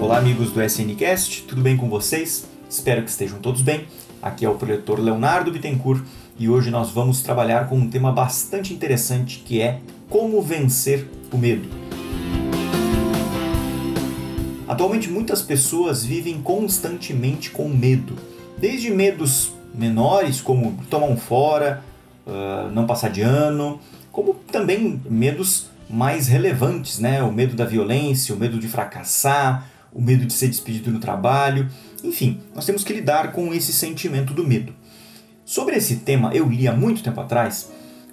Olá, 0.00 0.18
amigos 0.18 0.50
do 0.52 0.62
SNCast, 0.62 1.44
tudo 1.44 1.62
bem 1.62 1.76
com 1.76 1.88
vocês? 1.88 2.46
Espero 2.68 3.02
que 3.02 3.10
estejam 3.10 3.38
todos 3.38 3.62
bem. 3.62 3.86
Aqui 4.22 4.44
é 4.44 4.48
o 4.48 4.54
proletor 4.54 5.00
Leonardo 5.00 5.50
Bittencourt 5.50 6.04
e 6.38 6.48
hoje 6.48 6.70
nós 6.70 6.90
vamos 6.90 7.22
trabalhar 7.22 7.68
com 7.68 7.76
um 7.76 7.88
tema 7.88 8.12
bastante 8.12 8.74
interessante 8.74 9.38
que 9.38 9.60
é 9.60 9.80
como 10.08 10.42
vencer 10.42 11.08
o 11.32 11.38
medo. 11.38 11.68
Atualmente, 14.68 15.10
muitas 15.10 15.42
pessoas 15.42 16.04
vivem 16.04 16.40
constantemente 16.42 17.50
com 17.50 17.68
medo, 17.68 18.14
desde 18.58 18.90
medos 18.90 19.52
menores, 19.74 20.40
como 20.40 20.78
tomar 20.88 21.06
um 21.06 21.16
fora, 21.16 21.82
uh, 22.26 22.70
não 22.72 22.86
passar 22.86 23.10
de 23.10 23.22
ano, 23.22 23.80
como 24.12 24.34
também 24.34 25.00
medos 25.08 25.70
mais 25.88 26.28
relevantes, 26.28 26.98
né? 26.98 27.22
O 27.22 27.32
medo 27.32 27.54
da 27.54 27.64
violência, 27.64 28.34
o 28.34 28.38
medo 28.38 28.58
de 28.58 28.68
fracassar, 28.68 29.68
o 29.92 30.00
medo 30.00 30.26
de 30.26 30.32
ser 30.32 30.48
despedido 30.48 30.90
no 30.90 30.98
trabalho. 30.98 31.68
Enfim, 32.02 32.40
nós 32.54 32.64
temos 32.64 32.84
que 32.84 32.92
lidar 32.92 33.32
com 33.32 33.52
esse 33.54 33.72
sentimento 33.72 34.34
do 34.34 34.46
medo. 34.46 34.74
Sobre 35.44 35.76
esse 35.76 35.96
tema, 35.96 36.34
eu 36.34 36.48
li 36.48 36.66
há 36.66 36.72
muito 36.72 37.02
tempo 37.02 37.20
atrás 37.20 37.70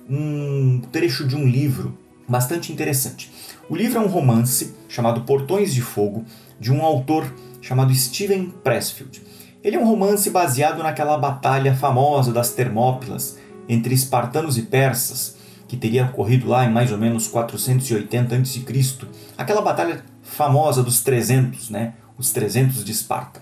um 0.09 0.81
trecho 0.91 1.25
de 1.25 1.35
um 1.35 1.47
livro 1.47 1.97
bastante 2.27 2.71
interessante. 2.71 3.31
O 3.69 3.75
livro 3.75 3.99
é 3.99 4.01
um 4.01 4.07
romance 4.07 4.75
chamado 4.87 5.21
Portões 5.21 5.73
de 5.73 5.81
Fogo, 5.81 6.25
de 6.59 6.71
um 6.71 6.81
autor 6.81 7.33
chamado 7.61 7.93
Steven 7.93 8.53
Pressfield. 8.63 9.21
Ele 9.63 9.75
é 9.75 9.79
um 9.79 9.87
romance 9.87 10.29
baseado 10.29 10.81
naquela 10.81 11.17
batalha 11.17 11.73
famosa 11.75 12.33
das 12.33 12.51
Termópilas 12.51 13.37
entre 13.71 13.93
espartanos 13.93 14.57
e 14.57 14.63
persas, 14.63 15.37
que 15.65 15.77
teria 15.77 16.05
ocorrido 16.05 16.49
lá 16.49 16.65
em 16.65 16.71
mais 16.71 16.91
ou 16.91 16.97
menos 16.97 17.29
480 17.29 18.35
a.C., 18.35 19.07
aquela 19.37 19.61
batalha 19.61 20.03
famosa 20.21 20.83
dos 20.83 21.01
300, 21.01 21.69
né? 21.69 21.93
Os 22.17 22.31
300 22.33 22.83
de 22.83 22.91
Esparta. 22.91 23.41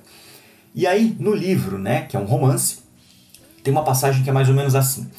E 0.75 0.85
aí, 0.85 1.17
no 1.19 1.33
livro, 1.33 1.79
né, 1.79 2.03
que 2.03 2.15
é 2.15 2.19
um 2.19 2.25
romance, 2.25 2.77
tem 3.63 3.71
uma 3.71 3.83
passagem 3.83 4.23
que 4.23 4.29
é 4.29 4.33
mais 4.33 4.47
ou 4.47 4.53
menos 4.53 4.75
assim. 4.75 5.09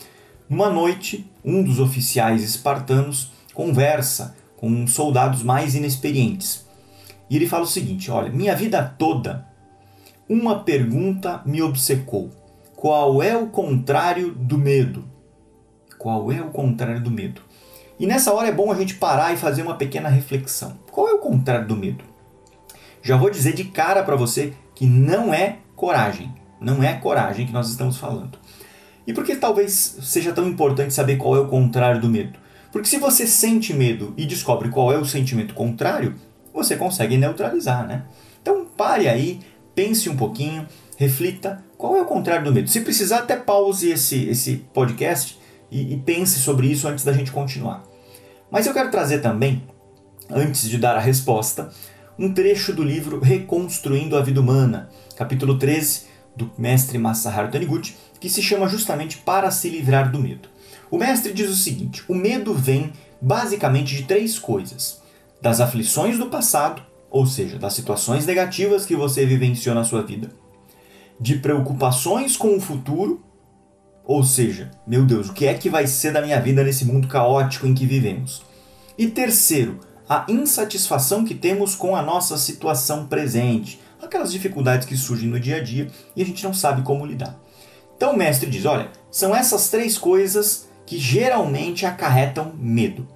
Numa 0.49 0.71
noite, 0.71 1.29
um 1.45 1.65
dos 1.65 1.81
oficiais 1.81 2.45
espartanos 2.45 3.33
conversa 3.53 4.37
com 4.57 4.87
soldados 4.87 5.43
mais 5.43 5.75
inexperientes. 5.75 6.65
E 7.29 7.35
ele 7.35 7.49
fala 7.49 7.65
o 7.65 7.69
seguinte: 7.69 8.11
Olha, 8.11 8.31
minha 8.31 8.55
vida 8.55 8.95
toda 8.97 9.45
uma 10.29 10.61
pergunta 10.61 11.43
me 11.45 11.61
obcecou. 11.61 12.31
Qual 12.81 13.23
é 13.23 13.37
o 13.37 13.49
contrário 13.49 14.33
do 14.33 14.57
medo? 14.57 15.05
Qual 15.99 16.33
é 16.33 16.41
o 16.41 16.49
contrário 16.49 17.03
do 17.03 17.11
medo? 17.11 17.43
E 17.99 18.07
nessa 18.07 18.33
hora 18.33 18.49
é 18.49 18.53
bom 18.53 18.73
a 18.73 18.75
gente 18.75 18.95
parar 18.95 19.35
e 19.35 19.37
fazer 19.37 19.61
uma 19.61 19.75
pequena 19.75 20.09
reflexão. 20.09 20.79
Qual 20.91 21.07
é 21.07 21.13
o 21.13 21.19
contrário 21.19 21.69
do 21.69 21.77
medo? 21.77 22.03
Já 23.03 23.19
vou 23.19 23.29
dizer 23.29 23.53
de 23.53 23.65
cara 23.65 24.03
para 24.03 24.17
você 24.17 24.55
que 24.75 24.87
não 24.87 25.35
é 25.35 25.59
coragem. 25.77 26.35
Não 26.59 26.83
é 26.83 26.95
coragem 26.95 27.45
que 27.47 27.53
nós 27.53 27.69
estamos 27.69 27.99
falando. 27.99 28.39
E 29.07 29.13
por 29.13 29.27
que 29.27 29.37
talvez 29.37 29.99
seja 30.01 30.33
tão 30.33 30.49
importante 30.49 30.95
saber 30.95 31.19
qual 31.19 31.37
é 31.37 31.41
o 31.41 31.49
contrário 31.49 32.01
do 32.01 32.09
medo? 32.09 32.39
Porque 32.73 32.89
se 32.89 32.97
você 32.97 33.27
sente 33.27 33.75
medo 33.75 34.15
e 34.17 34.25
descobre 34.25 34.71
qual 34.71 34.91
é 34.91 34.97
o 34.97 35.05
sentimento 35.05 35.53
contrário, 35.53 36.15
você 36.51 36.79
consegue 36.79 37.19
neutralizar, 37.19 37.87
né? 37.87 38.05
Então 38.41 38.65
pare 38.75 39.07
aí, 39.07 39.41
pense 39.75 40.09
um 40.09 40.17
pouquinho, 40.17 40.67
reflita 41.01 41.65
qual 41.79 41.97
é 41.97 42.03
o 42.03 42.05
contrário 42.05 42.45
do 42.45 42.53
medo. 42.53 42.69
Se 42.69 42.83
precisar, 42.83 43.21
até 43.21 43.35
pause 43.35 43.89
esse, 43.89 44.29
esse 44.29 44.57
podcast 44.75 45.39
e, 45.71 45.95
e 45.95 45.97
pense 45.97 46.39
sobre 46.39 46.67
isso 46.67 46.87
antes 46.87 47.07
da 47.07 47.13
gente 47.15 47.33
continuar. 47.33 47.83
Mas 48.51 48.67
eu 48.67 48.75
quero 48.75 48.91
trazer 48.91 49.23
também, 49.23 49.67
antes 50.29 50.69
de 50.69 50.77
dar 50.77 50.99
a 50.99 51.01
resposta, 51.01 51.71
um 52.19 52.35
trecho 52.35 52.75
do 52.75 52.85
livro 52.85 53.19
Reconstruindo 53.19 54.15
a 54.15 54.21
Vida 54.21 54.43
Humana, 54.43 54.91
capítulo 55.17 55.59
13, 55.59 56.03
do 56.37 56.51
mestre 56.59 56.99
Masaharu 56.99 57.51
Taniguchi, 57.51 57.97
que 58.21 58.29
se 58.29 58.43
chama 58.43 58.69
justamente 58.69 59.17
Para 59.17 59.51
se 59.51 59.71
livrar 59.71 60.13
do 60.13 60.19
medo. 60.19 60.51
O 60.91 60.99
mestre 60.99 61.33
diz 61.33 61.49
o 61.49 61.57
seguinte: 61.57 62.05
o 62.09 62.15
medo 62.15 62.53
vem 62.53 62.93
basicamente 63.23 63.97
de 63.97 64.03
três 64.03 64.39
coisas: 64.39 65.01
das 65.41 65.63
aflições 65.63 66.19
do 66.19 66.27
passado, 66.27 66.83
ou 67.11 67.25
seja, 67.25 67.59
das 67.59 67.73
situações 67.73 68.27
negativas 68.27 68.85
que 68.85 68.95
você 68.95 69.25
vivenciou 69.25 69.75
na 69.75 69.83
sua 69.83 70.03
vida, 70.03 70.29
de 71.21 71.37
preocupações 71.37 72.37
com 72.37 72.57
o 72.57 72.61
futuro, 72.61 73.23
ou 74.05 74.25
seja, 74.25 74.71
meu 74.87 75.05
Deus, 75.05 75.29
o 75.29 75.33
que 75.35 75.47
é 75.47 75.55
que 75.55 75.69
vai 75.69 75.87
ser 75.87 76.13
da 76.13 76.23
minha 76.23 76.41
vida 76.41 76.65
nesse 76.65 76.85
mundo 76.85 77.07
caótico 77.07 77.67
em 77.67 77.75
que 77.75 77.87
vivemos? 77.87 78.43
E 78.97 79.07
terceiro, 79.07 79.79
a 80.09 80.25
insatisfação 80.29 81.25
que 81.25 81.35
temos 81.35 81.75
com 81.75 81.95
a 81.95 82.03
nossa 82.03 82.37
situação 82.37 83.07
presente, 83.07 83.81
aquelas 84.03 84.33
dificuldades 84.33 84.87
que 84.87 84.97
surgem 84.97 85.29
no 85.29 85.39
dia 85.39 85.57
a 85.57 85.63
dia 85.63 85.89
e 86.17 86.23
a 86.23 86.27
gente 86.27 86.43
não 86.43 86.55
sabe 86.55 86.83
como 86.83 87.07
lidar. 87.07 87.39
Então 87.97 88.15
o 88.15 88.17
mestre 88.17 88.49
diz: 88.51 88.65
olha, 88.65 88.89
são 89.11 89.37
essas 89.37 89.69
três 89.69 89.97
coisas 89.97 90.69
que 90.87 90.99
geralmente 90.99 91.87
acarretam 91.87 92.53
medo. 92.59 93.07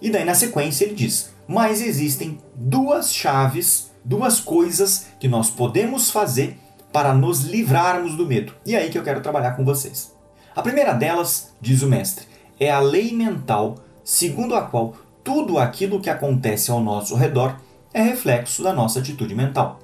E 0.00 0.10
daí 0.10 0.24
na 0.24 0.34
sequência 0.34 0.84
ele 0.84 0.94
diz: 0.94 1.32
mas 1.46 1.80
existem 1.80 2.38
duas 2.54 3.14
chaves, 3.14 3.90
duas 4.04 4.40
coisas 4.40 5.06
que 5.18 5.28
nós 5.28 5.48
podemos 5.48 6.10
fazer 6.10 6.58
para 6.92 7.14
nos 7.14 7.44
livrarmos 7.44 8.16
do 8.16 8.26
medo. 8.26 8.52
E 8.66 8.74
é 8.74 8.78
aí 8.78 8.90
que 8.90 8.98
eu 8.98 9.02
quero 9.02 9.22
trabalhar 9.22 9.52
com 9.52 9.64
vocês. 9.64 10.14
A 10.54 10.60
primeira 10.60 10.92
delas, 10.92 11.54
diz 11.60 11.82
o 11.82 11.88
mestre, 11.88 12.26
é 12.60 12.70
a 12.70 12.78
lei 12.78 13.12
mental, 13.12 13.76
segundo 14.04 14.54
a 14.54 14.62
qual 14.62 14.94
tudo 15.24 15.58
aquilo 15.58 16.00
que 16.00 16.10
acontece 16.10 16.70
ao 16.70 16.80
nosso 16.80 17.14
redor 17.14 17.56
é 17.94 18.02
reflexo 18.02 18.62
da 18.62 18.72
nossa 18.72 18.98
atitude 18.98 19.34
mental. 19.34 19.78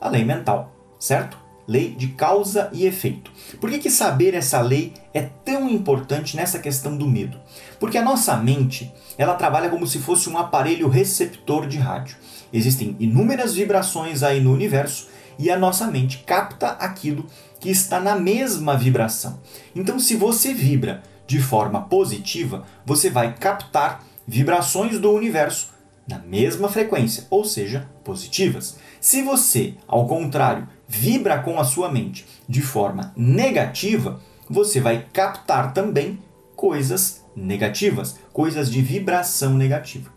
A 0.00 0.08
lei 0.08 0.24
mental, 0.24 0.72
certo? 0.98 1.36
Lei 1.66 1.90
de 1.90 2.08
causa 2.08 2.70
e 2.72 2.86
efeito. 2.86 3.32
Por 3.60 3.68
que, 3.68 3.80
que 3.80 3.90
saber 3.90 4.34
essa 4.34 4.60
lei 4.60 4.94
é 5.12 5.22
tão 5.22 5.68
importante 5.68 6.36
nessa 6.36 6.60
questão 6.60 6.96
do 6.96 7.08
medo? 7.08 7.40
Porque 7.80 7.98
a 7.98 8.02
nossa 8.02 8.36
mente 8.36 8.92
ela 9.18 9.34
trabalha 9.34 9.68
como 9.68 9.86
se 9.86 9.98
fosse 9.98 10.28
um 10.28 10.38
aparelho 10.38 10.88
receptor 10.88 11.66
de 11.66 11.78
rádio. 11.78 12.16
Existem 12.52 12.94
inúmeras 13.00 13.54
vibrações 13.54 14.22
aí 14.22 14.40
no 14.40 14.52
universo 14.52 15.08
e 15.38 15.50
a 15.50 15.58
nossa 15.58 15.86
mente 15.86 16.18
capta 16.26 16.68
aquilo 16.70 17.26
que 17.60 17.70
está 17.70 18.00
na 18.00 18.16
mesma 18.16 18.76
vibração. 18.76 19.40
Então, 19.74 19.98
se 19.98 20.16
você 20.16 20.54
vibra 20.54 21.02
de 21.26 21.40
forma 21.40 21.82
positiva, 21.82 22.64
você 22.84 23.10
vai 23.10 23.34
captar 23.34 24.04
vibrações 24.26 24.98
do 24.98 25.10
universo 25.12 25.74
na 26.08 26.18
mesma 26.18 26.68
frequência, 26.68 27.26
ou 27.30 27.44
seja, 27.44 27.88
positivas. 28.04 28.76
Se 29.00 29.22
você, 29.22 29.74
ao 29.88 30.06
contrário, 30.06 30.68
vibra 30.88 31.38
com 31.38 31.58
a 31.58 31.64
sua 31.64 31.90
mente 31.90 32.24
de 32.48 32.62
forma 32.62 33.12
negativa, 33.16 34.20
você 34.48 34.80
vai 34.80 35.06
captar 35.12 35.72
também 35.72 36.18
coisas 36.54 37.24
negativas, 37.34 38.18
coisas 38.32 38.70
de 38.70 38.80
vibração 38.80 39.54
negativa. 39.54 40.10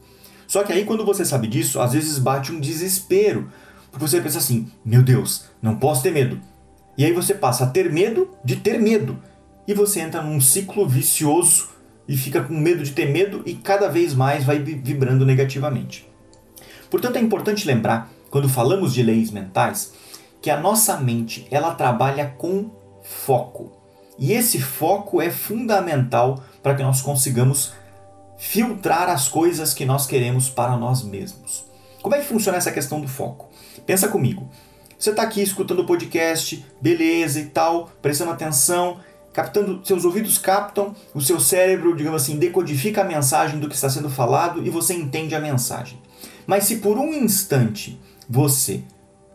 Só 0.47 0.63
que 0.63 0.71
aí 0.71 0.85
quando 0.85 1.05
você 1.05 1.25
sabe 1.25 1.47
disso, 1.47 1.79
às 1.79 1.93
vezes 1.93 2.17
bate 2.17 2.51
um 2.51 2.59
desespero, 2.59 3.51
porque 3.91 4.07
você 4.07 4.21
pensa 4.21 4.37
assim: 4.37 4.71
"Meu 4.83 5.01
Deus, 5.01 5.45
não 5.61 5.75
posso 5.75 6.03
ter 6.03 6.11
medo". 6.11 6.39
E 6.97 7.05
aí 7.05 7.13
você 7.13 7.33
passa 7.33 7.63
a 7.63 7.67
ter 7.67 7.91
medo 7.91 8.29
de 8.43 8.57
ter 8.57 8.79
medo, 8.79 9.17
e 9.67 9.73
você 9.73 9.99
entra 9.99 10.21
num 10.21 10.41
ciclo 10.41 10.87
vicioso 10.87 11.69
e 12.07 12.17
fica 12.17 12.41
com 12.41 12.55
medo 12.55 12.83
de 12.83 12.91
ter 12.91 13.11
medo 13.11 13.43
e 13.45 13.53
cada 13.53 13.87
vez 13.87 14.15
mais 14.15 14.43
vai 14.43 14.57
vibrando 14.57 15.23
negativamente. 15.23 16.09
Portanto, 16.89 17.17
é 17.17 17.21
importante 17.21 17.67
lembrar, 17.67 18.11
quando 18.31 18.49
falamos 18.49 18.93
de 18.93 19.03
leis 19.03 19.29
mentais, 19.29 19.93
que 20.41 20.49
a 20.49 20.59
nossa 20.59 20.97
mente 20.97 21.47
ela 21.51 21.75
trabalha 21.75 22.33
com 22.35 22.71
foco. 23.03 23.71
E 24.17 24.33
esse 24.33 24.59
foco 24.59 25.21
é 25.21 25.29
fundamental 25.29 26.43
para 26.63 26.73
que 26.73 26.81
nós 26.81 26.99
consigamos 26.99 27.73
filtrar 28.39 29.07
as 29.07 29.27
coisas 29.27 29.71
que 29.73 29.85
nós 29.85 30.07
queremos 30.07 30.49
para 30.49 30.75
nós 30.75 31.03
mesmos. 31.03 31.68
Como 32.01 32.15
é 32.15 32.19
que 32.19 32.25
funciona 32.25 32.57
essa 32.57 32.71
questão 32.71 33.01
do 33.01 33.07
foco? 33.07 33.49
Pensa 33.85 34.07
comigo. 34.07 34.49
Você 34.97 35.11
está 35.11 35.23
aqui 35.23 35.41
escutando 35.41 35.79
o 35.79 35.85
podcast, 35.85 36.65
beleza 36.81 37.39
e 37.39 37.45
tal, 37.45 37.89
prestando 38.01 38.31
atenção, 38.31 38.99
captando, 39.33 39.81
seus 39.85 40.03
ouvidos 40.05 40.37
captam, 40.37 40.95
o 41.13 41.21
seu 41.21 41.39
cérebro, 41.39 41.95
digamos 41.95 42.21
assim, 42.21 42.37
decodifica 42.37 43.01
a 43.01 43.05
mensagem 43.05 43.59
do 43.59 43.69
que 43.69 43.75
está 43.75 43.89
sendo 43.89 44.09
falado 44.09 44.65
e 44.65 44.69
você 44.69 44.93
entende 44.93 45.35
a 45.35 45.39
mensagem. 45.39 46.01
Mas 46.45 46.65
se 46.65 46.77
por 46.77 46.97
um 46.97 47.13
instante 47.13 47.99
você 48.29 48.83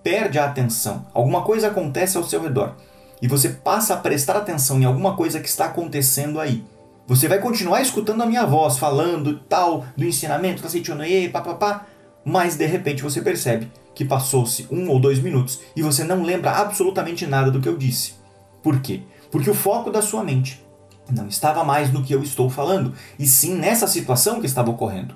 perde 0.02 0.38
a 0.38 0.44
atenção, 0.44 1.06
alguma 1.14 1.42
coisa 1.42 1.68
acontece 1.68 2.16
ao 2.16 2.24
seu 2.24 2.42
redor 2.42 2.76
e 3.22 3.28
você 3.28 3.48
passa 3.48 3.94
a 3.94 3.98
prestar 3.98 4.36
atenção 4.36 4.78
em 4.80 4.84
alguma 4.84 5.16
coisa 5.16 5.40
que 5.40 5.48
está 5.48 5.66
acontecendo 5.66 6.40
aí, 6.40 6.64
você 7.06 7.28
vai 7.28 7.38
continuar 7.38 7.82
escutando 7.82 8.22
a 8.22 8.26
minha 8.26 8.46
voz 8.46 8.78
falando 8.78 9.38
tal 9.40 9.84
do 9.96 10.04
ensinamento, 10.04 10.66
sentindo 10.68 11.04
e 11.04 11.28
papapá, 11.28 11.86
mas 12.24 12.56
de 12.56 12.66
repente 12.66 13.02
você 13.02 13.20
percebe 13.20 13.70
que 13.94 14.04
passou-se 14.04 14.66
um 14.70 14.88
ou 14.88 14.98
dois 14.98 15.18
minutos 15.18 15.60
e 15.76 15.82
você 15.82 16.02
não 16.02 16.22
lembra 16.22 16.52
absolutamente 16.52 17.26
nada 17.26 17.50
do 17.50 17.60
que 17.60 17.68
eu 17.68 17.76
disse. 17.76 18.14
Por 18.62 18.80
quê? 18.80 19.02
Porque 19.30 19.50
o 19.50 19.54
foco 19.54 19.90
da 19.90 20.00
sua 20.00 20.24
mente 20.24 20.64
Não 21.10 21.28
estava 21.28 21.62
mais 21.62 21.92
no 21.92 22.02
que 22.02 22.14
eu 22.14 22.22
estou 22.22 22.48
falando, 22.48 22.94
e 23.18 23.26
sim 23.26 23.54
nessa 23.54 23.86
situação 23.86 24.40
que 24.40 24.46
estava 24.46 24.70
ocorrendo. 24.70 25.14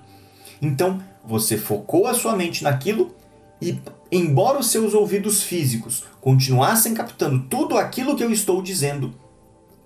Então, 0.61 1.01
você 1.25 1.57
focou 1.57 2.07
a 2.07 2.13
sua 2.13 2.37
mente 2.37 2.63
naquilo 2.63 3.15
e, 3.61 3.79
embora 4.13 4.59
os 4.59 4.71
seus 4.71 4.93
ouvidos 4.93 5.43
físicos 5.43 6.05
continuassem 6.21 6.93
captando 6.93 7.41
tudo 7.49 7.79
aquilo 7.79 8.15
que 8.17 8.23
eu 8.23 8.31
estou 8.31 8.61
dizendo, 8.61 9.15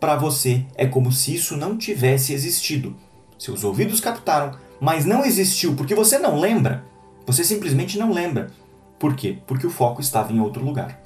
para 0.01 0.17
você 0.17 0.67
é 0.75 0.87
como 0.87 1.13
se 1.13 1.35
isso 1.35 1.57
não 1.57 1.79
tivesse 1.79 2.33
existido. 2.33 2.97
Seus 3.39 3.63
ouvidos 3.63 4.01
captaram, 4.01 4.59
mas 4.81 5.05
não 5.05 5.25
existiu 5.25 5.75
porque 5.75 5.95
você 5.95 6.19
não 6.19 6.41
lembra. 6.41 6.85
Você 7.27 7.45
simplesmente 7.45 7.99
não 7.99 8.13
lembra. 8.13 8.51
Por 8.99 9.15
quê? 9.15 9.39
Porque 9.47 9.67
o 9.67 9.71
foco 9.71 10.01
estava 10.01 10.33
em 10.33 10.41
outro 10.41 10.65
lugar. 10.65 11.01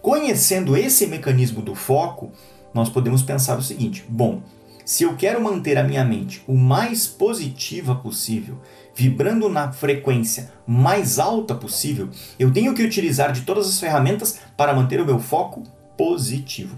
Conhecendo 0.00 0.76
esse 0.76 1.06
mecanismo 1.06 1.62
do 1.62 1.74
foco, 1.74 2.32
nós 2.74 2.88
podemos 2.88 3.22
pensar 3.22 3.58
o 3.58 3.62
seguinte: 3.62 4.04
bom, 4.08 4.42
se 4.84 5.04
eu 5.04 5.16
quero 5.16 5.42
manter 5.42 5.78
a 5.78 5.84
minha 5.84 6.04
mente 6.04 6.42
o 6.46 6.56
mais 6.56 7.06
positiva 7.06 7.94
possível, 7.94 8.58
vibrando 8.94 9.48
na 9.48 9.72
frequência 9.72 10.52
mais 10.66 11.18
alta 11.18 11.54
possível, 11.54 12.08
eu 12.38 12.52
tenho 12.52 12.74
que 12.74 12.82
utilizar 12.82 13.32
de 13.32 13.42
todas 13.42 13.68
as 13.68 13.78
ferramentas 13.78 14.40
para 14.56 14.74
manter 14.74 15.00
o 15.00 15.06
meu 15.06 15.18
foco 15.18 15.62
positivo. 15.96 16.76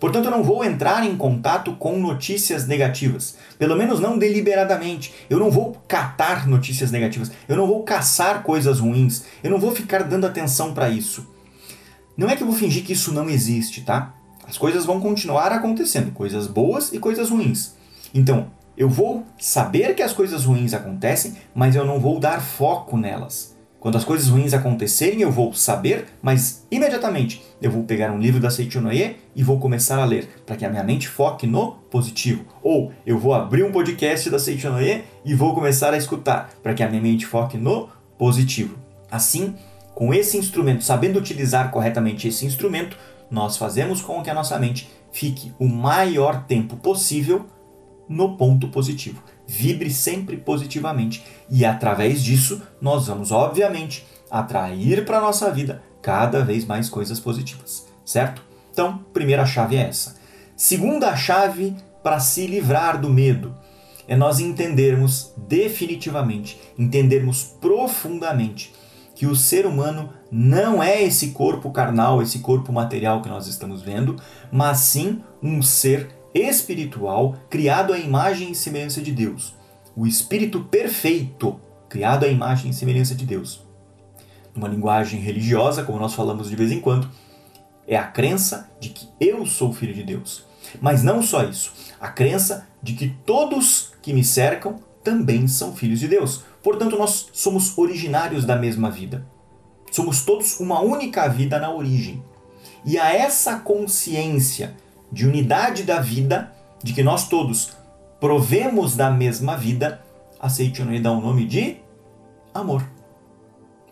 Portanto, 0.00 0.24
eu 0.24 0.30
não 0.30 0.42
vou 0.42 0.64
entrar 0.64 1.04
em 1.04 1.14
contato 1.14 1.74
com 1.74 1.98
notícias 1.98 2.66
negativas, 2.66 3.36
pelo 3.58 3.76
menos 3.76 4.00
não 4.00 4.18
deliberadamente. 4.18 5.12
Eu 5.28 5.38
não 5.38 5.50
vou 5.50 5.76
catar 5.86 6.48
notícias 6.48 6.90
negativas, 6.90 7.30
eu 7.46 7.54
não 7.54 7.66
vou 7.66 7.82
caçar 7.82 8.42
coisas 8.42 8.80
ruins, 8.80 9.24
eu 9.44 9.50
não 9.50 9.58
vou 9.58 9.72
ficar 9.72 10.02
dando 10.04 10.26
atenção 10.26 10.72
para 10.72 10.88
isso. 10.88 11.28
Não 12.16 12.30
é 12.30 12.34
que 12.34 12.42
eu 12.42 12.46
vou 12.46 12.56
fingir 12.56 12.82
que 12.82 12.94
isso 12.94 13.12
não 13.12 13.28
existe, 13.28 13.82
tá? 13.82 14.14
As 14.48 14.56
coisas 14.56 14.86
vão 14.86 14.98
continuar 15.00 15.52
acontecendo, 15.52 16.12
coisas 16.12 16.46
boas 16.46 16.92
e 16.92 16.98
coisas 16.98 17.28
ruins. 17.28 17.74
Então, 18.14 18.50
eu 18.76 18.88
vou 18.88 19.26
saber 19.38 19.94
que 19.94 20.02
as 20.02 20.14
coisas 20.14 20.46
ruins 20.46 20.72
acontecem, 20.72 21.36
mas 21.54 21.76
eu 21.76 21.84
não 21.84 22.00
vou 22.00 22.18
dar 22.18 22.40
foco 22.40 22.96
nelas. 22.96 23.54
Quando 23.80 23.96
as 23.96 24.04
coisas 24.04 24.28
ruins 24.28 24.52
acontecerem, 24.52 25.22
eu 25.22 25.32
vou 25.32 25.54
saber, 25.54 26.08
mas 26.20 26.66
imediatamente 26.70 27.42
eu 27.62 27.70
vou 27.70 27.82
pegar 27.84 28.12
um 28.12 28.18
livro 28.18 28.38
da 28.38 28.50
Seichonoye 28.50 29.16
e 29.34 29.42
vou 29.42 29.58
começar 29.58 29.98
a 29.98 30.04
ler, 30.04 30.28
para 30.44 30.54
que 30.54 30.66
a 30.66 30.68
minha 30.68 30.84
mente 30.84 31.08
foque 31.08 31.46
no 31.46 31.72
positivo. 31.90 32.44
Ou 32.62 32.92
eu 33.06 33.18
vou 33.18 33.32
abrir 33.32 33.64
um 33.64 33.72
podcast 33.72 34.28
da 34.28 34.38
Seichonoye 34.38 35.02
e 35.24 35.34
vou 35.34 35.54
começar 35.54 35.94
a 35.94 35.96
escutar, 35.96 36.50
para 36.62 36.74
que 36.74 36.82
a 36.82 36.90
minha 36.90 37.00
mente 37.00 37.24
foque 37.24 37.56
no 37.56 37.88
positivo. 38.18 38.76
Assim, 39.10 39.54
com 39.94 40.12
esse 40.12 40.36
instrumento, 40.36 40.84
sabendo 40.84 41.18
utilizar 41.18 41.70
corretamente 41.70 42.28
esse 42.28 42.44
instrumento, 42.44 42.98
nós 43.30 43.56
fazemos 43.56 44.02
com 44.02 44.22
que 44.22 44.28
a 44.28 44.34
nossa 44.34 44.58
mente 44.58 44.90
fique 45.10 45.54
o 45.58 45.66
maior 45.66 46.44
tempo 46.44 46.76
possível 46.76 47.46
no 48.06 48.36
ponto 48.36 48.68
positivo. 48.68 49.22
Vibre 49.52 49.90
sempre 49.90 50.36
positivamente 50.36 51.24
e 51.50 51.64
através 51.64 52.22
disso 52.22 52.62
nós 52.80 53.08
vamos, 53.08 53.32
obviamente, 53.32 54.06
atrair 54.30 55.04
para 55.04 55.18
a 55.18 55.20
nossa 55.20 55.50
vida 55.50 55.82
cada 56.00 56.44
vez 56.44 56.64
mais 56.64 56.88
coisas 56.88 57.18
positivas, 57.18 57.84
certo? 58.04 58.44
Então, 58.70 58.98
primeira 59.12 59.44
chave 59.44 59.74
é 59.74 59.88
essa. 59.88 60.14
Segunda 60.56 61.16
chave 61.16 61.74
para 62.00 62.20
se 62.20 62.46
livrar 62.46 63.00
do 63.00 63.10
medo 63.10 63.52
é 64.06 64.14
nós 64.14 64.38
entendermos 64.38 65.32
definitivamente, 65.36 66.60
entendermos 66.78 67.42
profundamente 67.60 68.72
que 69.16 69.26
o 69.26 69.34
ser 69.34 69.66
humano 69.66 70.10
não 70.30 70.80
é 70.80 71.02
esse 71.02 71.30
corpo 71.30 71.72
carnal, 71.72 72.22
esse 72.22 72.38
corpo 72.38 72.72
material 72.72 73.20
que 73.20 73.28
nós 73.28 73.48
estamos 73.48 73.82
vendo, 73.82 74.14
mas 74.52 74.78
sim 74.78 75.24
um 75.42 75.60
ser 75.60 76.19
espiritual 76.34 77.36
criado 77.48 77.92
à 77.92 77.98
imagem 77.98 78.50
e 78.50 78.54
semelhança 78.54 79.00
de 79.00 79.12
Deus. 79.12 79.54
O 79.96 80.06
espírito 80.06 80.60
perfeito, 80.64 81.60
criado 81.88 82.24
à 82.24 82.28
imagem 82.28 82.70
e 82.70 82.74
semelhança 82.74 83.14
de 83.14 83.24
Deus. 83.24 83.64
Numa 84.54 84.68
linguagem 84.68 85.20
religiosa, 85.20 85.84
como 85.84 85.98
nós 85.98 86.14
falamos 86.14 86.48
de 86.48 86.56
vez 86.56 86.70
em 86.72 86.80
quando, 86.80 87.10
é 87.86 87.96
a 87.96 88.06
crença 88.06 88.70
de 88.78 88.90
que 88.90 89.08
eu 89.20 89.44
sou 89.46 89.72
filho 89.72 89.94
de 89.94 90.02
Deus. 90.02 90.44
Mas 90.80 91.02
não 91.02 91.22
só 91.22 91.44
isso, 91.44 91.72
a 92.00 92.08
crença 92.08 92.68
de 92.82 92.94
que 92.94 93.08
todos 93.26 93.92
que 94.00 94.12
me 94.12 94.24
cercam 94.24 94.78
também 95.02 95.48
são 95.48 95.74
filhos 95.74 96.00
de 96.00 96.08
Deus. 96.08 96.44
Portanto, 96.62 96.96
nós 96.96 97.28
somos 97.32 97.76
originários 97.76 98.44
da 98.44 98.56
mesma 98.56 98.90
vida. 98.90 99.26
Somos 99.90 100.24
todos 100.24 100.60
uma 100.60 100.80
única 100.80 101.26
vida 101.28 101.58
na 101.58 101.72
origem. 101.72 102.22
E 102.84 102.98
a 102.98 103.12
essa 103.12 103.58
consciência 103.58 104.76
de 105.12 105.26
unidade 105.26 105.82
da 105.82 106.00
vida, 106.00 106.52
de 106.82 106.92
que 106.92 107.02
nós 107.02 107.28
todos 107.28 107.72
provemos 108.20 108.94
da 108.94 109.10
mesma 109.10 109.56
vida, 109.56 110.02
a 110.38 110.48
Seichonoe 110.48 111.00
dá 111.00 111.10
o 111.10 111.18
um 111.18 111.20
nome 111.20 111.46
de 111.46 111.76
amor. 112.54 112.84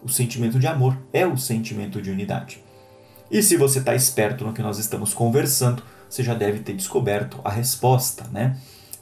O 0.02 0.08
sentimento 0.08 0.58
de 0.58 0.66
amor 0.66 0.96
é 1.12 1.26
o 1.26 1.36
sentimento 1.36 2.00
de 2.00 2.10
unidade. 2.10 2.62
E 3.30 3.42
se 3.42 3.56
você 3.56 3.78
está 3.78 3.94
esperto 3.94 4.44
no 4.44 4.52
que 4.52 4.62
nós 4.62 4.78
estamos 4.78 5.12
conversando, 5.12 5.82
você 6.08 6.22
já 6.22 6.34
deve 6.34 6.60
ter 6.60 6.74
descoberto 6.74 7.40
a 7.44 7.50
resposta, 7.50 8.24
né? 8.32 8.56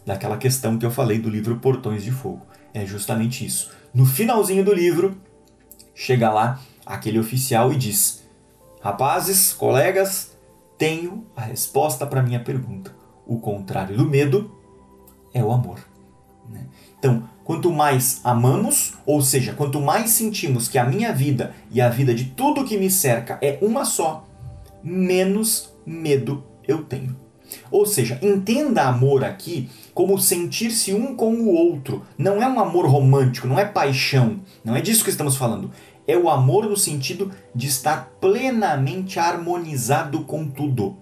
Daquela 0.05 0.37
questão 0.37 0.79
que 0.79 0.87
eu 0.87 0.91
falei 0.91 1.19
do 1.19 1.29
livro 1.29 1.59
Portões 1.59 2.03
de 2.03 2.11
Fogo 2.11 2.47
é 2.73 2.85
justamente 2.85 3.45
isso. 3.45 3.71
No 3.93 4.05
finalzinho 4.05 4.65
do 4.65 4.73
livro, 4.73 5.17
chega 5.95 6.31
lá 6.31 6.61
aquele 6.85 7.19
oficial 7.19 7.73
e 7.73 7.77
diz: 7.77 8.23
Rapazes, 8.83 9.53
colegas, 9.53 10.36
tenho 10.79 11.27
a 11.35 11.43
resposta 11.43 12.07
para 12.07 12.23
minha 12.23 12.41
pergunta. 12.41 12.95
O 13.27 13.39
contrário 13.39 13.97
do 13.97 14.09
medo 14.09 14.53
é 15.33 15.43
o 15.43 15.53
amor. 15.53 15.79
Né? 16.49 16.67
Então, 16.99 17.29
quanto 17.45 17.73
mais 17.73 18.21
amamos, 18.25 18.95
ou 19.05 19.21
seja, 19.21 19.53
quanto 19.53 19.81
mais 19.81 20.11
sentimos 20.11 20.69
que 20.69 20.79
a 20.79 20.85
minha 20.85 21.13
vida 21.13 21.55
e 21.71 21.81
a 21.81 21.89
vida 21.89 22.15
de 22.15 22.27
tudo 22.27 22.65
que 22.65 22.79
me 22.79 22.91
cerca 22.91 23.39
é 23.43 23.59
uma 23.61 23.85
só, 23.85 24.25
menos 24.83 25.73
medo 25.85 26.45
eu 26.67 26.85
tenho. 26.85 27.17
Ou 27.71 27.87
seja, 27.87 28.19
entenda 28.23 28.83
amor 28.83 29.25
aqui 29.25 29.69
como 29.95 30.19
sentir-se 30.19 30.93
um 30.93 31.15
com 31.15 31.33
o 31.33 31.49
outro. 31.49 32.05
Não 32.19 32.43
é 32.43 32.49
um 32.49 32.59
amor 32.59 32.87
romântico, 32.87 33.47
não 33.47 33.59
é 33.59 33.65
paixão. 33.65 34.41
Não 34.65 34.75
é 34.75 34.81
disso 34.81 35.05
que 35.05 35.11
estamos 35.11 35.37
falando. 35.37 35.71
É 36.07 36.17
o 36.17 36.31
amor 36.31 36.67
no 36.67 36.77
sentido 36.77 37.33
de 37.55 37.67
estar 37.67 38.13
plenamente 38.21 39.19
harmonizado 39.19 40.21
com 40.23 40.47
tudo. 40.47 40.97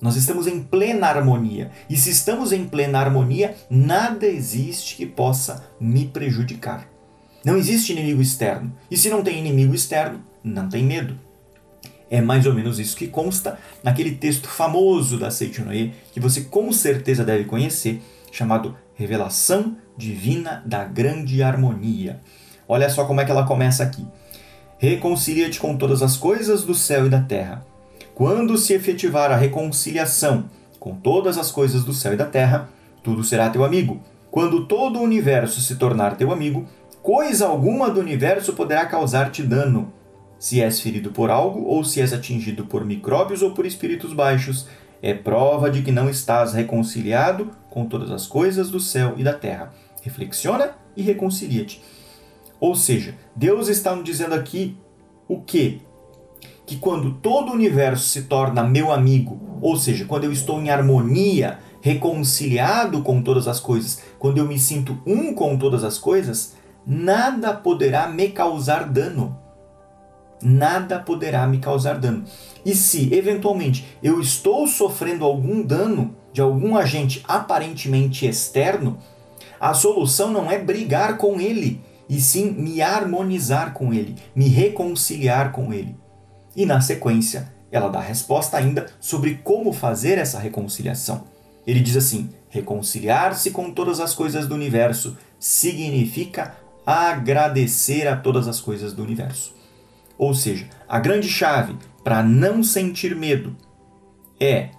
Nós 0.00 0.16
estamos 0.16 0.46
em 0.46 0.62
plena 0.62 1.08
harmonia. 1.08 1.70
E 1.88 1.96
se 1.96 2.10
estamos 2.10 2.52
em 2.52 2.66
plena 2.66 2.98
harmonia, 2.98 3.54
nada 3.68 4.26
existe 4.26 4.96
que 4.96 5.04
possa 5.04 5.66
me 5.78 6.06
prejudicar. 6.06 6.88
Não 7.44 7.56
existe 7.56 7.92
inimigo 7.92 8.22
externo. 8.22 8.72
E 8.90 8.96
se 8.96 9.10
não 9.10 9.22
tem 9.22 9.38
inimigo 9.38 9.74
externo, 9.74 10.24
não 10.42 10.68
tem 10.68 10.84
medo. 10.84 11.18
É 12.10 12.20
mais 12.20 12.46
ou 12.46 12.54
menos 12.54 12.78
isso 12.78 12.96
que 12.96 13.06
consta 13.06 13.58
naquele 13.84 14.12
texto 14.12 14.48
famoso 14.48 15.18
da 15.18 15.30
Seichonoye, 15.30 15.94
que 16.12 16.18
você 16.18 16.42
com 16.42 16.72
certeza 16.72 17.24
deve 17.24 17.44
conhecer, 17.44 18.02
chamado 18.32 18.76
Revelação 18.94 19.76
Divina 19.96 20.62
da 20.66 20.84
Grande 20.84 21.42
Harmonia. 21.42 22.20
Olha 22.72 22.88
só 22.88 23.04
como 23.04 23.20
é 23.20 23.24
que 23.24 23.32
ela 23.32 23.44
começa 23.44 23.82
aqui. 23.82 24.06
Reconcilia-te 24.78 25.58
com 25.58 25.76
todas 25.76 26.04
as 26.04 26.16
coisas 26.16 26.62
do 26.62 26.72
céu 26.72 27.04
e 27.04 27.10
da 27.10 27.20
terra. 27.20 27.66
Quando 28.14 28.56
se 28.56 28.72
efetivar 28.72 29.32
a 29.32 29.36
reconciliação 29.36 30.44
com 30.78 30.94
todas 30.94 31.36
as 31.36 31.50
coisas 31.50 31.82
do 31.82 31.92
céu 31.92 32.12
e 32.12 32.16
da 32.16 32.26
terra, 32.26 32.68
tudo 33.02 33.24
será 33.24 33.50
teu 33.50 33.64
amigo. 33.64 34.00
Quando 34.30 34.66
todo 34.66 35.00
o 35.00 35.02
universo 35.02 35.60
se 35.60 35.74
tornar 35.74 36.16
teu 36.16 36.30
amigo, 36.30 36.64
coisa 37.02 37.48
alguma 37.48 37.90
do 37.90 37.98
universo 37.98 38.52
poderá 38.52 38.86
causar-te 38.86 39.42
dano 39.42 39.92
se 40.38 40.62
és 40.62 40.80
ferido 40.80 41.10
por 41.10 41.28
algo 41.28 41.64
ou 41.64 41.82
se 41.82 42.00
és 42.00 42.12
atingido 42.12 42.66
por 42.66 42.84
micróbios 42.84 43.42
ou 43.42 43.50
por 43.50 43.66
espíritos 43.66 44.12
baixos, 44.12 44.68
é 45.02 45.12
prova 45.12 45.68
de 45.68 45.82
que 45.82 45.90
não 45.90 46.08
estás 46.08 46.54
reconciliado 46.54 47.50
com 47.68 47.84
todas 47.84 48.12
as 48.12 48.28
coisas 48.28 48.70
do 48.70 48.78
céu 48.78 49.14
e 49.16 49.24
da 49.24 49.32
terra. 49.32 49.72
Reflexiona 50.02 50.70
e 50.96 51.02
reconcilia-te. 51.02 51.82
Ou 52.60 52.74
seja, 52.74 53.16
Deus 53.34 53.68
está 53.68 53.94
nos 53.94 54.04
dizendo 54.04 54.34
aqui 54.34 54.76
o 55.26 55.40
quê? 55.40 55.78
Que 56.66 56.76
quando 56.76 57.14
todo 57.14 57.50
o 57.50 57.54
universo 57.54 58.06
se 58.06 58.22
torna 58.22 58.62
meu 58.62 58.92
amigo, 58.92 59.40
ou 59.60 59.76
seja, 59.76 60.04
quando 60.04 60.24
eu 60.24 60.32
estou 60.32 60.60
em 60.60 60.70
harmonia, 60.70 61.58
reconciliado 61.80 63.02
com 63.02 63.22
todas 63.22 63.48
as 63.48 63.58
coisas, 63.58 64.02
quando 64.18 64.38
eu 64.38 64.46
me 64.46 64.58
sinto 64.58 64.98
um 65.06 65.32
com 65.34 65.56
todas 65.56 65.82
as 65.82 65.98
coisas, 65.98 66.54
nada 66.86 67.54
poderá 67.54 68.06
me 68.06 68.28
causar 68.28 68.88
dano 68.88 69.36
nada 70.42 70.98
poderá 70.98 71.46
me 71.46 71.58
causar 71.58 71.98
dano. 71.98 72.24
E 72.64 72.74
se 72.74 73.12
eventualmente 73.12 73.86
eu 74.02 74.20
estou 74.20 74.66
sofrendo 74.66 75.24
algum 75.24 75.62
dano 75.62 76.14
de 76.32 76.40
algum 76.40 76.76
agente 76.76 77.22
aparentemente 77.26 78.26
externo, 78.26 78.98
a 79.58 79.74
solução 79.74 80.30
não 80.30 80.50
é 80.50 80.58
brigar 80.58 81.18
com 81.18 81.40
ele, 81.40 81.80
e 82.10 82.20
sim 82.20 82.50
me 82.50 82.82
harmonizar 82.82 83.72
com 83.72 83.94
ele, 83.94 84.16
me 84.34 84.48
reconciliar 84.48 85.52
com 85.52 85.72
ele. 85.72 85.96
E 86.56 86.66
na 86.66 86.80
sequência, 86.80 87.54
ela 87.70 87.88
dá 87.88 88.00
resposta 88.00 88.56
ainda 88.56 88.86
sobre 88.98 89.36
como 89.44 89.72
fazer 89.72 90.18
essa 90.18 90.40
reconciliação. 90.40 91.22
Ele 91.64 91.78
diz 91.78 91.96
assim: 91.96 92.28
reconciliar-se 92.48 93.52
com 93.52 93.70
todas 93.70 94.00
as 94.00 94.12
coisas 94.12 94.48
do 94.48 94.56
universo 94.56 95.16
significa 95.38 96.56
agradecer 96.84 98.08
a 98.08 98.16
todas 98.16 98.48
as 98.48 98.60
coisas 98.60 98.92
do 98.92 99.04
universo. 99.04 99.54
Ou 100.18 100.34
seja, 100.34 100.68
a 100.88 100.98
grande 100.98 101.28
chave 101.28 101.76
para 102.02 102.24
não 102.24 102.64
sentir 102.64 103.14
medo 103.14 103.56
é, 104.40 104.70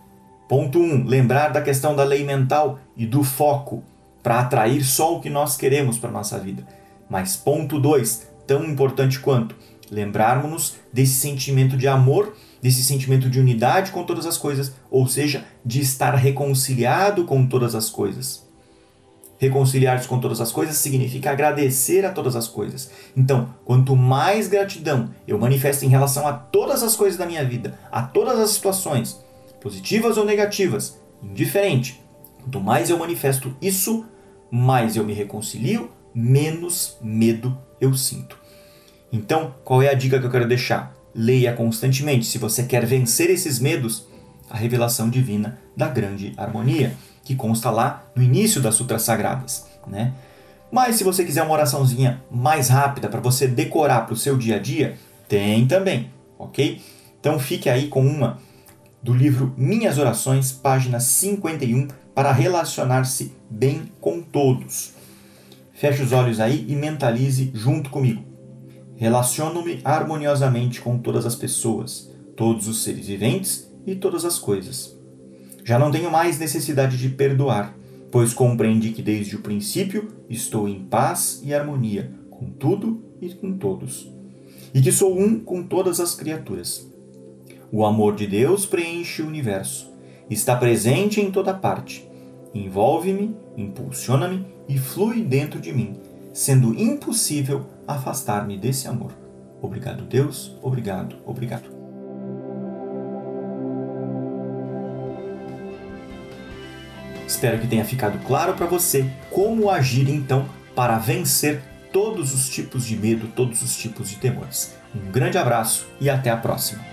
ponto 0.50 0.79
1, 0.79 0.83
um, 0.83 1.05
lembrar 1.05 1.50
da 1.50 1.61
questão 1.61 1.95
da 1.95 2.03
lei 2.03 2.25
mental 2.25 2.79
e 2.97 3.05
do 3.05 3.23
foco 3.23 3.83
para 4.21 4.39
atrair 4.39 4.83
só 4.83 5.15
o 5.15 5.21
que 5.21 5.29
nós 5.29 5.55
queremos 5.55 5.97
para 5.97 6.11
nossa 6.11 6.38
vida. 6.38 6.80
Mas 7.11 7.35
ponto 7.35 7.77
2, 7.77 8.25
tão 8.47 8.63
importante 8.63 9.19
quanto, 9.19 9.53
lembrarmos-nos 9.91 10.75
desse 10.93 11.15
sentimento 11.15 11.75
de 11.75 11.85
amor, 11.85 12.33
desse 12.61 12.81
sentimento 12.85 13.29
de 13.29 13.37
unidade 13.37 13.91
com 13.91 14.05
todas 14.05 14.25
as 14.25 14.37
coisas, 14.37 14.73
ou 14.89 15.05
seja, 15.05 15.43
de 15.65 15.81
estar 15.81 16.15
reconciliado 16.15 17.25
com 17.25 17.45
todas 17.45 17.75
as 17.75 17.89
coisas. 17.89 18.47
Reconciliar-se 19.37 20.07
com 20.07 20.21
todas 20.21 20.39
as 20.39 20.53
coisas 20.53 20.77
significa 20.77 21.31
agradecer 21.31 22.05
a 22.05 22.11
todas 22.11 22.33
as 22.37 22.47
coisas. 22.47 22.89
Então, 23.17 23.53
quanto 23.65 23.93
mais 23.93 24.47
gratidão 24.47 25.09
eu 25.27 25.37
manifesto 25.37 25.83
em 25.83 25.89
relação 25.89 26.25
a 26.25 26.31
todas 26.31 26.81
as 26.81 26.95
coisas 26.95 27.19
da 27.19 27.25
minha 27.25 27.43
vida, 27.43 27.77
a 27.91 28.01
todas 28.03 28.39
as 28.39 28.51
situações, 28.51 29.19
positivas 29.59 30.15
ou 30.15 30.23
negativas, 30.23 30.97
indiferente, 31.21 32.01
quanto 32.41 32.61
mais 32.61 32.89
eu 32.89 32.97
manifesto 32.97 33.53
isso, 33.61 34.05
mais 34.49 34.95
eu 34.95 35.03
me 35.03 35.11
reconcilio, 35.11 35.91
menos 36.13 36.97
medo 37.01 37.57
eu 37.79 37.93
sinto. 37.93 38.37
Então, 39.11 39.53
qual 39.63 39.81
é 39.81 39.89
a 39.89 39.93
dica 39.93 40.19
que 40.19 40.25
eu 40.25 40.31
quero 40.31 40.47
deixar? 40.47 40.95
Leia 41.13 41.53
constantemente, 41.53 42.25
se 42.25 42.37
você 42.37 42.63
quer 42.63 42.85
vencer 42.85 43.29
esses 43.29 43.59
medos, 43.59 44.07
a 44.49 44.55
revelação 44.57 45.09
divina 45.09 45.59
da 45.75 45.87
grande 45.87 46.33
harmonia 46.37 46.95
que 47.23 47.35
consta 47.35 47.69
lá 47.69 48.05
no 48.15 48.23
início 48.23 48.61
das 48.61 48.75
Sutras 48.75 49.01
Sagradas. 49.01 49.65
Né? 49.87 50.13
Mas 50.71 50.95
se 50.95 51.03
você 51.03 51.25
quiser 51.25 51.43
uma 51.43 51.53
oraçãozinha 51.53 52.23
mais 52.31 52.69
rápida 52.69 53.09
para 53.09 53.19
você 53.19 53.47
decorar 53.47 54.05
para 54.05 54.13
o 54.13 54.17
seu 54.17 54.37
dia 54.37 54.55
a 54.55 54.59
dia, 54.59 54.97
tem 55.27 55.67
também, 55.67 56.09
ok? 56.39 56.81
Então 57.19 57.37
fique 57.39 57.69
aí 57.69 57.87
com 57.87 58.05
uma 58.05 58.39
do 59.01 59.13
livro 59.13 59.53
Minhas 59.57 59.97
Orações, 59.97 60.51
página 60.51 60.99
51, 60.99 61.87
para 62.13 62.31
relacionar-se 62.31 63.33
bem 63.49 63.91
com 63.99 64.21
todos. 64.21 64.93
Feche 65.81 66.01
os 66.01 66.13
olhos 66.13 66.39
aí 66.39 66.65
e 66.69 66.75
mentalize 66.75 67.51
junto 67.53 67.89
comigo. 67.89 68.23
Relaciono-me 68.95 69.81
harmoniosamente 69.83 70.79
com 70.79 70.97
todas 70.97 71.25
as 71.25 71.35
pessoas, 71.35 72.09
todos 72.38 72.69
os 72.69 72.83
seres 72.83 73.07
viventes 73.07 73.69
e 73.85 73.95
todas 73.95 74.23
as 74.23 74.39
coisas 74.39 75.01
já 75.63 75.77
não 75.77 75.91
tenho 75.91 76.11
mais 76.11 76.39
necessidade 76.39 76.97
de 76.97 77.09
perdoar, 77.09 77.75
pois 78.11 78.33
compreendi 78.33 78.91
que 78.91 79.01
desde 79.01 79.35
o 79.35 79.41
princípio 79.41 80.09
estou 80.29 80.67
em 80.67 80.79
paz 80.79 81.41
e 81.43 81.53
harmonia 81.53 82.11
com 82.29 82.50
tudo 82.50 83.01
e 83.21 83.29
com 83.29 83.57
todos, 83.57 84.11
e 84.73 84.81
que 84.81 84.91
sou 84.91 85.17
um 85.17 85.39
com 85.39 85.63
todas 85.63 86.00
as 86.00 86.15
criaturas. 86.15 86.89
O 87.71 87.85
amor 87.85 88.15
de 88.15 88.27
Deus 88.27 88.65
preenche 88.65 89.21
o 89.21 89.27
universo, 89.27 89.91
está 90.29 90.55
presente 90.55 91.21
em 91.21 91.31
toda 91.31 91.53
parte, 91.53 92.07
envolve-me, 92.53 93.35
impulsiona-me 93.55 94.45
e 94.71 94.77
flui 94.77 95.21
dentro 95.21 95.59
de 95.59 95.73
mim, 95.73 95.99
sendo 96.33 96.73
impossível 96.73 97.65
afastar-me 97.85 98.57
desse 98.57 98.87
amor. 98.87 99.11
Obrigado, 99.61 100.05
Deus, 100.05 100.57
obrigado, 100.61 101.17
obrigado. 101.25 101.69
Espero 107.27 107.59
que 107.59 107.67
tenha 107.67 107.83
ficado 107.83 108.17
claro 108.25 108.53
para 108.53 108.65
você 108.65 109.09
como 109.29 109.69
agir 109.69 110.09
então 110.09 110.45
para 110.73 110.97
vencer 110.97 111.61
todos 111.91 112.33
os 112.33 112.49
tipos 112.49 112.85
de 112.85 112.95
medo, 112.95 113.27
todos 113.35 113.61
os 113.61 113.75
tipos 113.75 114.09
de 114.09 114.15
temores. 114.15 114.75
Um 114.95 115.11
grande 115.11 115.37
abraço 115.37 115.85
e 115.99 116.09
até 116.09 116.29
a 116.29 116.37
próxima! 116.37 116.90